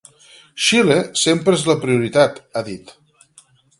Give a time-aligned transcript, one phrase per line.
[0.67, 2.95] Xile sempre és la prioritat, ha dit.